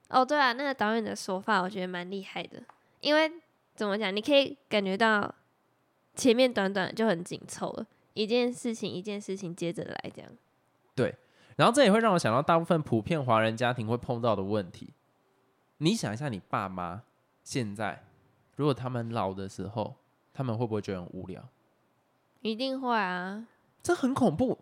[0.08, 2.62] 哦，对啊，那个导演的手法我觉得蛮厉害的，
[3.00, 3.30] 因为
[3.74, 5.34] 怎么讲，你可以感觉到
[6.16, 10.30] 前面短短就很紧凑了，一件事情一件事情接着来，这样。
[11.56, 14.90] 然后这也会让我想到大部分普遍华人家庭会碰到的问题。
[15.78, 17.02] 你想一下，你爸妈
[17.42, 18.04] 现在
[18.56, 19.94] 如果他们老的时候，
[20.32, 21.42] 他们会不会觉得很无聊？
[22.40, 23.46] 一定会啊，
[23.82, 24.58] 这很恐怖。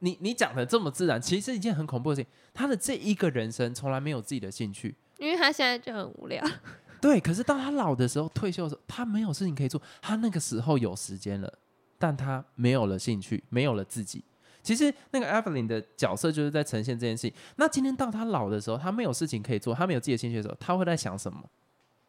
[0.00, 2.30] 你你讲的这么自然，其实是一件很恐怖的事情。
[2.52, 6.44] 他的这一个人生从来没有自己的兴趣，因为他现在就很无聊。
[7.00, 7.18] 对。
[7.20, 9.80] 可是当他老的时候，退休的时候，他没有事情可以做。
[10.02, 11.52] 他那个时候有时间了，
[11.98, 14.22] 但他没有了兴趣，没有了自己。
[14.64, 17.34] 其实那个 Evelyn 的角色就是在呈现这件事情。
[17.56, 21.38] 那今天到他老的时候，他没有事情可以做，他没有自己的兴趣的时候，他会在想什么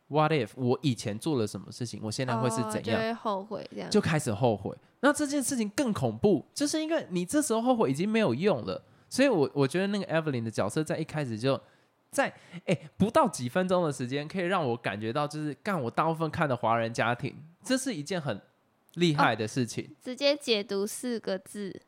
[0.08, 3.00] ？What if 我以前做了什么事情，我现在会是哦怎样？
[3.00, 3.90] 就会后悔这样。
[3.92, 4.76] 就开始后悔。
[5.02, 8.84] 那这件事情更恐怖，就是因为你这时候后悔已经没有用了。
[9.10, 11.60] 所以我我觉得那个 Evelyn 的角色在一开始就
[12.10, 12.34] 在
[12.66, 18.42] 哎、不到几分钟的时间，可以让我感觉到就是干我大部分看的华人家庭，这是一件很
[18.96, 19.96] 厉害的事情。
[20.02, 21.82] 直接解读四个字，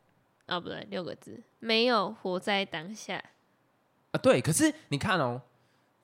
[0.48, 3.22] 哦不对，六个字，没有活在当下。
[4.10, 5.40] 啊，对，可是你看哦，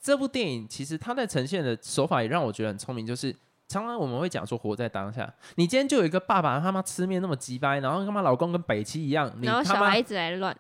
[0.00, 3.35] 这部电影其实它在呈现的手法也让我觉得很聪明，就是
[3.66, 5.33] 常常我们会讲说活在当下。
[5.57, 10.54] 你今天就有一个爸爸他妈吃面那么鸡掰，然后他妈老公跟北七一样，你然后小孩一直来乱，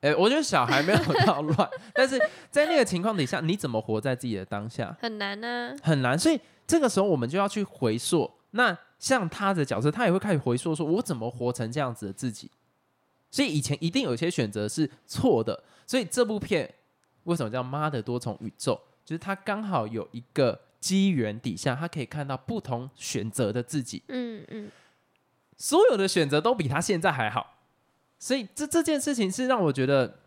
[0.00, 2.18] 哎、我觉得小孩没有到乱， 但是
[2.50, 8.28] 在那个情况底下，你怎么活在自己的当下很难呢、很难，所以这个时候我们就要去回溯。
[8.50, 12.50] 那像他的角色，他也会开始回溯，说我怎么活成这样子的自己。
[13.32, 16.72] 所以以前一定有一些选择是错的，所以这部片
[17.24, 18.74] 为什么叫《妈的多重宇宙》？
[19.04, 24.02] 就是他刚好有一个机缘底下，他可以看到不同选择的自己。
[24.08, 24.70] 嗯嗯，
[25.56, 27.58] 所有的选择都比他现在还好，
[28.18, 30.18] 所以这这件事情是让我觉得，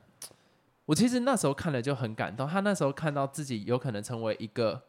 [0.86, 2.48] 我其实那时候看了就很感动。
[2.48, 4.82] 他那时候看到自己有可能成为一个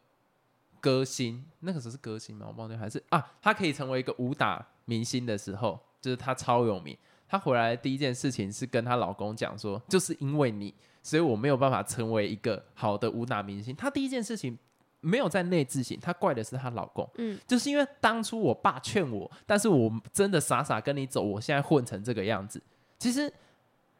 [0.81, 2.47] 歌星，那个时候是歌星吗？
[2.49, 6.97] 我忘记还是啊，他可以成为一个武打明星的时候，就是他超有名。
[7.27, 13.75] 她回来的第一件事情是跟她老公讲说，就是因为你，所以我没有办法成为一个好的武打明星。
[13.75, 14.57] 她第一件事情
[14.99, 22.61] 没有在内自省，她怪的是她老公，嗯，就是因为当初我爸劝我，但是我真的傻傻跟你走，我现在混成这个样子。
[22.97, 23.31] 其实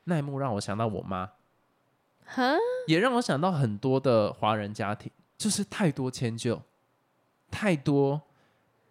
[0.06, 1.30] 那一幕让我想到我妈，
[2.26, 2.54] 哈，
[2.88, 6.62] 也让我想到很多的华人家庭，就是太多迁就，
[7.52, 8.20] 太多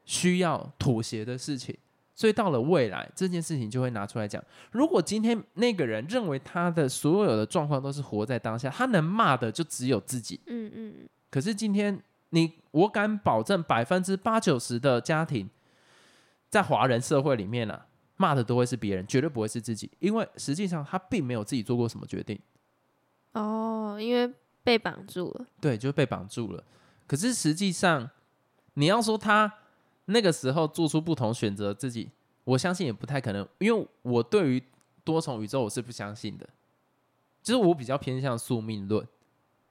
[0.05, 1.77] 需要妥协的事情，
[2.17, 4.43] 所以到了未来这件事情就会拿出来讲。
[4.73, 10.41] 如果今天那个人认为他的所有的状况都是活在当下，他能骂的就只有自己。
[10.47, 15.49] 嗯嗯嗯，可是今天你，我敢保证百分之八九十的家庭，
[16.49, 22.39] 在华人社会里面啊，骂的都会是别人，绝对不会是自己，因为实际上他并没有自己做过什么决定。
[23.33, 24.33] 哦，因为
[24.65, 26.65] 被绑住了，对，就被绑住了。
[27.07, 28.11] 可是实际上，
[28.75, 29.53] 你要说他
[30.07, 32.11] 那个时候做出不同选择，自己
[32.45, 34.63] 我相信也不太可能，因为我对于
[35.05, 36.49] 多重宇宙我是不相信的，
[37.43, 39.07] 就是我比较偏向宿命论，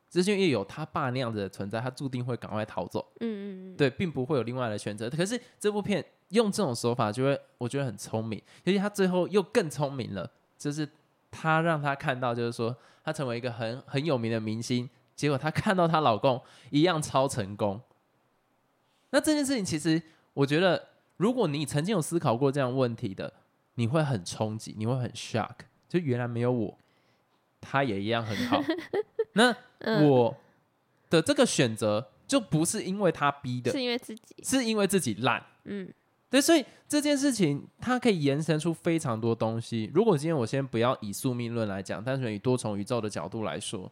[0.09, 5.09] 就是因为有他爸那样子的存在，他注定会赶快逃走，嗯嗯嗯，对，并不会有另外的选择。
[5.09, 10.87] 可是这部片用这种手法，就会我觉得很聪明，尤其他最后又更聪明了，就是
[11.31, 17.81] 他让他看到，就是说他成为一个很很有名的明星，结果他看到她老公一样超成功。
[19.11, 20.01] 那这件事情其实，
[20.35, 23.33] 我觉得，如果你曾经有思考过这样问题的，
[23.73, 25.55] 你会很冲击，你会很 shock，
[25.89, 26.77] 就原来没有我，
[27.59, 28.61] 他也一样很好。
[29.33, 30.37] 那嗯我
[31.09, 35.43] 的这个选择就不是因为他逼的，是因为自己，是因为自己烂。
[35.63, 35.91] 嗯
[36.29, 39.89] 对，所以这件事情它可以延伸出非常多东西。
[39.93, 43.89] 如果今天我先不要以宿命论来讲，单纯以多重宇宙的角度来说，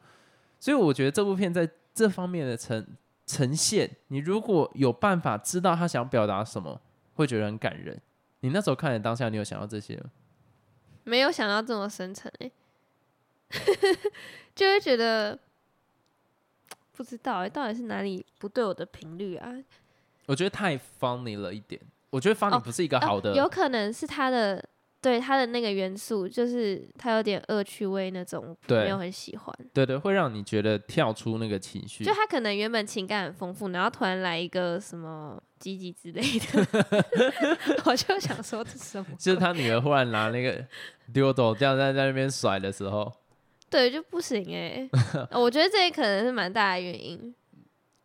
[0.60, 2.86] 所以我觉得这部片在这方面的呈
[3.34, 6.80] 呈现，你如果有办法知道他想表达什么，
[7.15, 8.00] 会觉得很感人。
[8.41, 10.04] 你那时候看的当下，你有想到这些吗？
[11.06, 12.52] 没有想到这么深沉诶，
[14.56, 15.38] 就会觉得
[16.93, 19.52] 不知道哎、到底是哪里不对我的频率啊？
[20.28, 21.82] 我觉得太 funny 了一点。
[22.10, 24.63] 我觉得 funny 哦不是一个好的，啊有可能是他的
[25.04, 29.56] 对他的那个元素，就是他有点恶趣味那种，对没有很喜欢。
[29.74, 32.13] 对对，会让你觉得跳出那个情绪就。
[32.13, 37.06] 他可能原本情感很丰富，然后突然来一个什么积极之类的，
[37.84, 39.06] 我就想说这是什么？
[39.20, 40.66] 就是他女儿忽然拿那个
[41.13, 43.12] 丢斗这样在在那边甩的时候，
[43.70, 44.89] 对就不行哎、
[45.38, 47.36] 我觉得这也可能是蛮大的原因。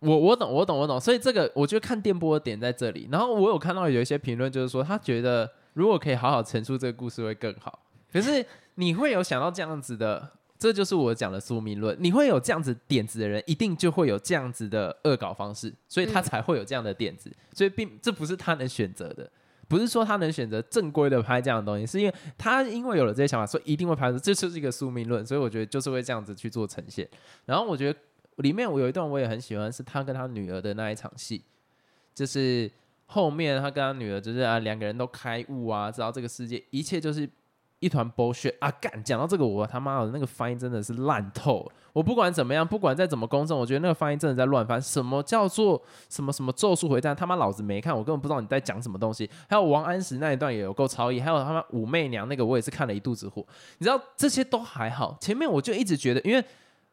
[0.01, 3.09] 我我懂我懂我懂，所以这个我觉得看电波的点在这里。
[3.11, 7.79] 然后我有看到有一些评论，就是说他觉得如果可以好好陈述这个故事会更好。
[8.13, 8.45] 可是
[8.77, 11.97] 你会有想到这样子的，这就是我讲的宿命论。
[12.01, 17.31] 你会有这样子点子的人，一定就会有这样子的恶搞方式，所以他才会有这样的点子。
[17.53, 19.31] 所以并这不是他能选择的，
[19.69, 25.25] 不是说他能选择正规的拍这样的东西，是因为他因为有了这些想法，所以一定会拍出，这就是一个宿命论。
[25.27, 27.07] 所以我觉得就是会这样子去做呈现。
[27.45, 27.99] 然后我觉得
[28.37, 31.43] 里面我有一段我也很喜欢，是他跟他女儿的那一场戏，
[32.15, 32.71] 就是
[33.11, 37.29] 后面他跟他女儿就是啊两个人都开悟啊，知道这个世界一切就是
[37.81, 38.69] 一团 bullshit 啊！
[38.81, 41.65] 干，讲到这个我他妈的那个翻译真的是烂透。
[41.93, 44.83] 我不管怎么样，不管再怎么公正，我觉得那个翻译真的在乱翻。
[44.83, 47.15] 什么叫做什么什么咒术回战？
[47.15, 49.31] 他妈老子没看，我根本不知道你在讲什么东西。
[49.49, 53.47] 还有王安石那一段也有够超意，还有他妈武媚娘那个我也是看了一肚子火。
[53.79, 56.45] 你知道这些都还好，前面我就一直觉得，因为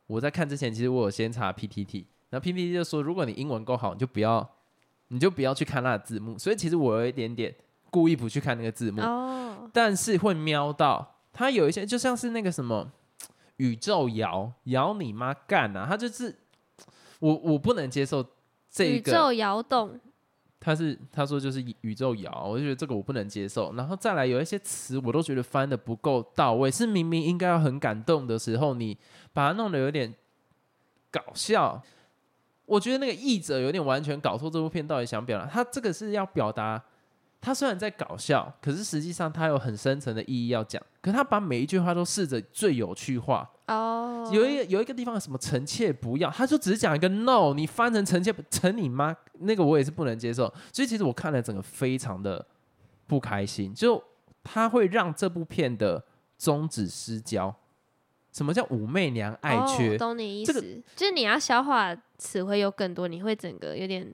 [0.05, 4.47] 我在看之前，其实我有先查 PTT，然后 PTT 就说，如果你英文够好，你就不要，
[5.09, 6.37] 你就不要去看它的字幕。
[6.37, 7.53] 所以其实我有一点点
[7.89, 12.91] 故意不去看那个字幕，哦，但是会瞄到它有一些，就像是那个什么
[13.57, 16.35] 宇宙摇摇你妈干啊，它就是
[17.19, 18.25] 我我不能接受
[18.69, 19.99] 这个宇宙摇动，
[20.59, 23.73] 他是他说就是宇宙摇，我就觉得这个我不能接受。
[23.75, 28.97] 然后再来有一些词我都觉得翻的不够到位，是明明应该要很感动的时候，你
[29.31, 30.13] 把它弄得有点
[31.09, 31.81] 搞笑。
[32.65, 35.45] 我觉得那个译者有点完全搞错这部片到底想表达。
[35.45, 36.83] 他这个是要表达，
[37.39, 40.81] 他虽然在搞笑，可是实际上他有很深层的意义要讲。
[41.01, 50.51] 可他把每一句话都试着最有趣化，哦，有一个有一个地方什么臣妾不要，他就只是讲一个 no，你翻成臣妾臣你妈，那个我也是不能接受。
[50.73, 52.43] 所以其实我看了整个非常的
[53.05, 54.03] 不开心，就
[54.43, 56.03] 他会让这部片的
[56.39, 57.55] 宗旨失焦。
[58.35, 59.95] 什么叫武媚娘爱缺？
[59.95, 64.13] 哦、懂你意这思，个就是你要消化词汇又更多，你会整个有点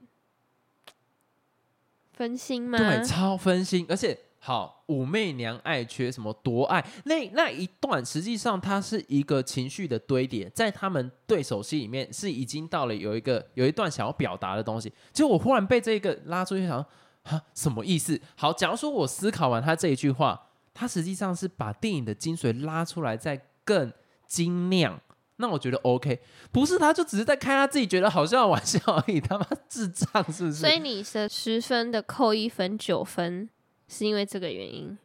[2.12, 2.78] 分心吗？
[2.78, 16.86] 对，超分心，而且好，武媚娘爱缺什么夺爱那那一段，实际上它是一个情绪的堆叠，在他们对手戏里面是已经到了有一个有一段想要表达的东西，结果我忽然被这个拉出去想说，
[17.24, 18.20] 哈，什么意思？
[18.36, 23.92] 好，假如说我思考完他这一句话，他实际上是把电影的精髓拉出来，再更
[24.32, 24.98] 精酿。
[25.36, 26.20] 那我觉得 OK，
[26.50, 30.54] 不是他就只是在开他自己觉得好笑的玩笑而已，他妈智障是不是？
[30.54, 33.50] 所以你的十分的扣一分九分，
[33.88, 34.96] 是因为这个原因？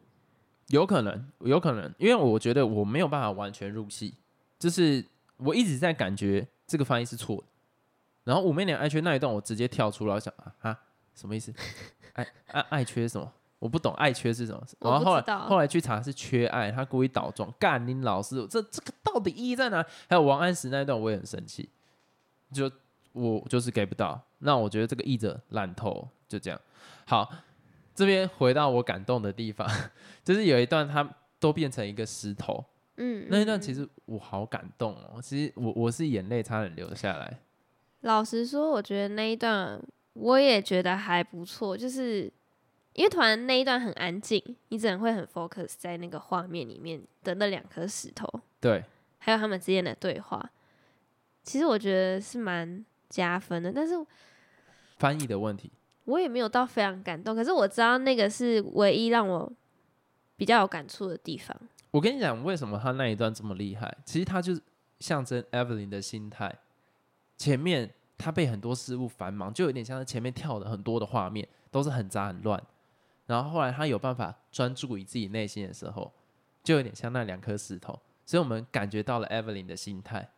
[0.68, 4.14] 有可能，有可能，因为我觉得我没有办法完全入戏，
[4.58, 5.04] 就是
[5.38, 7.44] 我一直在感觉这个翻译是错的。
[8.24, 10.80] 然后五妹娘爱缺那一段，我直接跳出来想啊啊，
[11.14, 11.52] 什么意思？
[12.12, 13.32] 爱爱爱缺什么？
[13.58, 14.62] 我不懂爱缺是什么。
[14.80, 17.52] 然后后来后来去查是缺爱，他故意倒装。
[17.58, 19.84] 干你老师，这这个到底意义在哪？
[20.08, 21.68] 还有王安石那一段，我也很生气，
[22.52, 22.70] 就
[23.12, 24.20] 我就是 get 不到。
[24.38, 26.60] 那我觉得这个译者烂透，就这样。
[27.04, 27.28] 好，
[27.94, 29.68] 这边回到我感动的地方，
[30.22, 31.08] 就是有一段他
[31.40, 32.64] 都变成一个石头。
[32.96, 35.20] 嗯，那一段其实我好感动哦。
[35.22, 37.38] 其实我我是眼泪差点流下来。
[38.02, 39.80] 老实说，我觉得那一段
[40.12, 42.32] 我也觉得还不错，就是
[42.98, 48.28] 因为突然那一段很安静，你只能会很 focus 在那个画面里面的那两颗石头，
[48.60, 48.84] 对，
[49.18, 50.50] 还有他们之间的对话。
[51.44, 53.94] 其实我觉得是蛮加分的，但是
[54.96, 55.70] 翻译的问题，
[56.06, 57.36] 我也没有到非常感动。
[57.36, 59.52] 可是我知道那个是唯一让我
[60.36, 61.56] 比较有感触的地方。
[61.92, 63.96] 我跟你讲，为什么他那一段这么厉害？
[64.04, 64.60] 其实他就是
[64.98, 66.52] 象征 Evelyn 的心态。
[67.36, 72.60] 前面他被很多事物繁忙，就有点像是前面跳的很多的画面都是很杂很乱，
[73.28, 76.12] 然后后来他有办法专注于自己内心的时候，
[76.64, 80.28] 就有点像那两颗石头，所以我们感觉到了 Evelyn 的心态，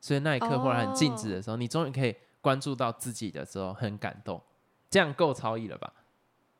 [0.00, 4.42] 所以那一刻忽然很静止的时候，你终于可以关注到自己的时候，很感动，
[4.90, 5.92] 这样够超意了吧？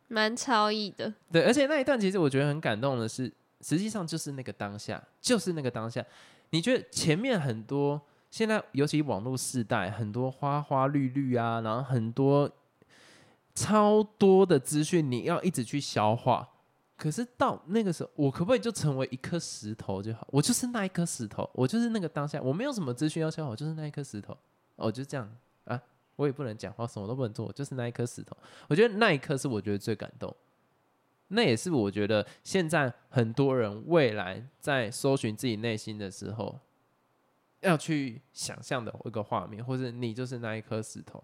[0.09, 6.03] 蛮超意的，对，而且那一段其实我觉得很感动的是，实际上就是那个当下，就是那个当下，
[6.51, 8.01] 你觉得前面很多。
[8.31, 12.51] 现在尤其网络时代，很多花花绿绿啊，然后很多
[13.55, 16.49] 超多的资讯，你要一直去消化。
[16.97, 20.27] 可是到那个时候，我可不可以就成为一颗石头就好？
[20.31, 24.37] 我就是那一颗石头，我就是那个当下，我没有什么资讯要消化，就是那一颗石头。
[24.77, 25.29] 我就这样
[25.65, 25.81] 啊，
[26.17, 28.37] 我也不能讲话，什么都不能做，我就是那一颗石头。
[28.69, 30.35] 我觉得那一刻是我觉得最感动，
[31.29, 36.59] 那也是我觉得现在很多人未来在搜寻自己内心的时候。
[37.61, 41.23] 要去想象的一个画面，或者你就是那一颗石头，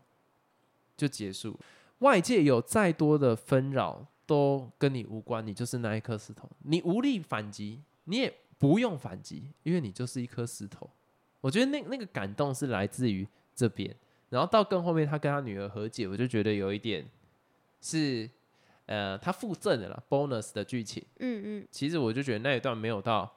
[0.96, 1.58] 就结束。
[1.98, 5.46] 外界有再多的纷扰，都跟你无关。
[5.46, 10.88] 你就是那一颗石头，你无力反击，你也不用反击，因为你就是一颗石头。
[11.40, 13.94] 我觉得那那个感动是来自于这边，
[14.28, 17.06] 然后到更后面，他跟他女儿和解，我就觉得有一点
[17.80, 18.28] 是
[18.86, 21.04] 呃，他附赠的了 bonus 的剧情。
[21.18, 23.32] 嗯嗯，其实我就觉得那一段没有到。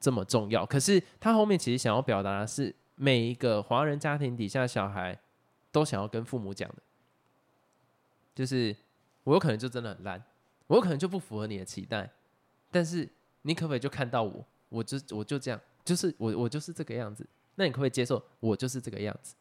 [0.00, 5.18] 这么重要，可是他后面其实想要表达的是，每一个华人家庭底下小孩
[5.72, 6.76] 都想要跟父母讲的，
[8.34, 8.74] 就是
[9.22, 10.22] 我有可能就真的很烂，
[10.66, 12.10] 我有可能就不符合你的期待，
[12.70, 13.08] 但是
[13.42, 19.34] 你可不可以就看到我，我就我就这样，就是我我就是这个样子，那你可不可以接受我就是这个样子？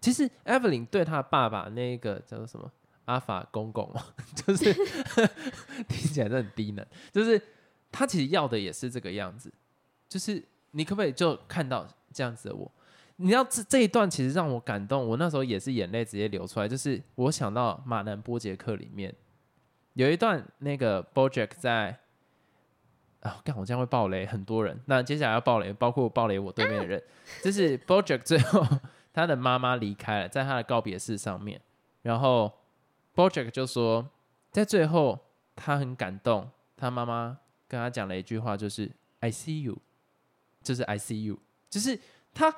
[0.00, 2.70] 其实 Evelyn 对他爸爸那个叫做什么
[3.06, 3.90] 阿法公公，
[4.46, 4.72] 就是
[5.88, 7.40] 听起来都很低能，就是
[7.90, 9.52] 他其实要的也是这个样子。
[10.06, 10.42] 就是
[10.72, 12.70] 你可不可以就看到这样子的我？
[13.16, 16.68] 你要这这一段其实让我感动，我那时候也是眼泪直接流出来。
[16.68, 19.14] 就是我想到马南波杰克里面
[19.94, 21.98] 有一段，那个 BoJack 在
[23.20, 24.80] 啊，干我这样会爆雷很多人。
[24.86, 27.02] 那接下来要爆雷，包括爆雷我对面的人，
[27.42, 28.66] 就是 BoJack 最后
[29.12, 31.60] 他的妈妈离开了，在他的告别式上面，
[32.02, 32.52] 然后
[33.14, 34.08] BoJack 就说，
[34.50, 35.18] 在最后
[35.54, 37.38] 他很感动，他妈妈
[37.68, 38.90] 跟他讲了一句话，就是
[39.20, 39.78] I see you。
[40.62, 41.38] 就是 I see you”，
[41.68, 42.00] 就是
[42.32, 42.50] 他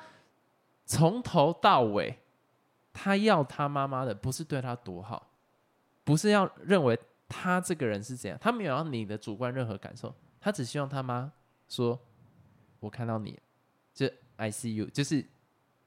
[0.87, 2.17] 从头到尾，
[2.91, 5.27] 他要他妈妈的不是对他多好，
[6.03, 6.97] 不是要认为
[7.29, 11.31] 他这个人是怎样，他没有要你的主观任何感受，他只希望他妈
[11.67, 11.99] 说
[12.79, 13.37] ：“我看到你，
[13.93, 15.23] 就 I C U，就是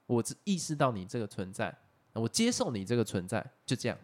[0.07, 1.74] 我只意识到你这个存在，
[2.12, 3.98] 我接受你这个存在，就这样。”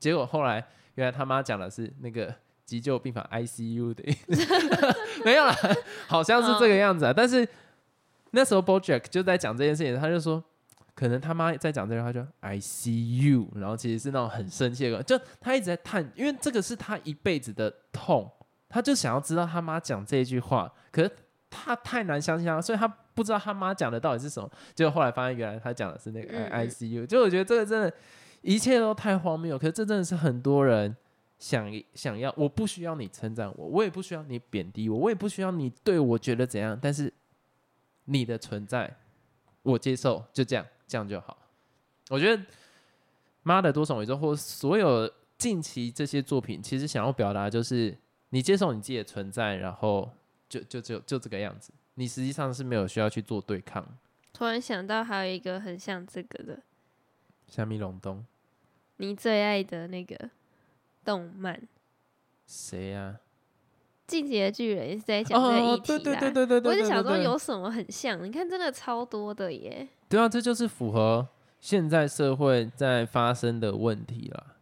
[0.00, 2.34] 结果后来，原来他妈讲的是那个。
[2.70, 4.04] 急救病房 ICU 的
[5.26, 5.52] 没有了，
[6.06, 7.12] 好像是这个样子啊。
[7.12, 7.44] 但是
[8.32, 10.42] 那时候 BoJack 就在讲这件事情，他就说，
[10.94, 18.30] 可能他妈在讲这句话，就 I see you，然后其实是那种很生气的，就他一直在叹，因为这个是他一辈子的痛，
[18.68, 21.10] 他就想要知道他妈讲这一句话，可是
[21.48, 24.50] 他太难相信他，所以他不知道他妈讲的到底是什么。
[24.74, 27.06] 结果后来发现，原来他讲的是那个 I see you，。
[27.06, 27.92] 就我觉得这个真的，
[28.42, 29.58] 一切都太荒谬。
[29.58, 30.96] 可是这真的是很多人。
[31.40, 36.78] 想想要，我不需要你称赞我，我也不需要你贬低我，我也不需要你对我觉得怎样。
[36.78, 37.10] 但是
[38.04, 38.96] 你的存在，
[39.62, 41.36] 我接受，就这样，这样就好。
[42.08, 42.42] 我觉得
[43.42, 47.96] 《妈的多重宇宙》或所有近期这些作品，其实想要表达就是
[48.30, 50.10] 你接受你自己的存在，然后
[50.48, 53.86] 就就就就这个样子，你实际上是没有需要去做对抗。
[54.32, 56.62] 突然想到还有一个很像这个的，
[57.46, 58.24] 虾米隆冬，
[58.96, 60.30] 你最爱的那个
[61.04, 61.60] 动漫。
[62.46, 63.16] 谁呀、
[64.10, 66.20] 《进击的巨人》也是在讲这个哦，议题对啦。
[66.20, 68.22] 对对对对对，我就想说对对有什么很像？
[68.24, 69.86] 你看，真的超多的耶。
[70.08, 71.28] 对啊，这就是符合
[71.60, 74.56] 现在社会在发生的问题啦。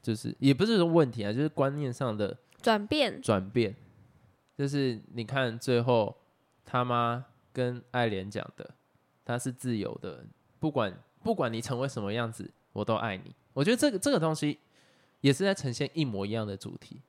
[0.00, 3.74] 就是也不是说问题啊，就是观念上的转变，转变。
[4.56, 6.14] 就是你看最后
[6.64, 8.70] 他妈跟爱莲讲的，
[9.24, 10.24] 他是自由的，
[10.60, 10.92] 不管
[11.22, 13.34] 不管你成为什么样子，我都爱你。
[13.52, 14.58] 我觉得这个这个东西
[15.20, 17.00] 也是在呈现一模一样的主题。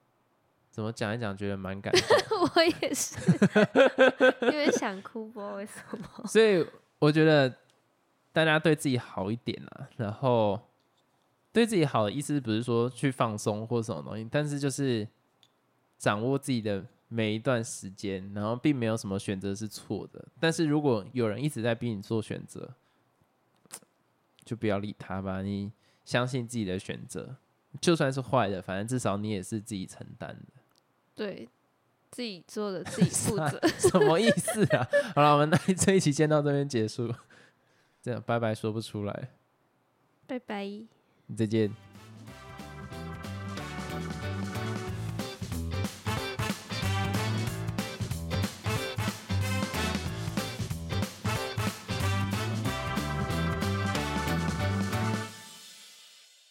[0.74, 2.41] 怎么讲一讲，觉得蛮感动。
[2.55, 3.15] 我也是，
[4.41, 6.07] 因为想哭，不知道为什么。
[6.26, 6.65] 所以
[6.97, 7.47] 我觉得
[8.32, 10.59] 大家对自己好一点啊，然后
[11.51, 15.07] 对自己好的意思不是说去放松或什么东西，但是就是
[15.99, 20.26] 掌握自己的每一段时间，然后并没有什么选择是错的。
[20.39, 22.74] 但是如果有人一直在逼你做选择，
[24.43, 25.43] 就不要理他吧。
[25.43, 25.71] 你
[26.03, 27.36] 相信自己的选择，
[27.80, 30.62] 就算是坏的，反正至少你也是自己承担的。
[31.16, 31.47] 对
[32.11, 33.59] 自己做的自己 负责。
[33.78, 34.88] 什么意思啊？
[35.16, 37.14] 好了，我们那 这一期先到这边结束。
[38.01, 39.30] 这样拜拜说不出来，
[40.28, 40.70] 拜拜。
[41.38, 41.93] 再见。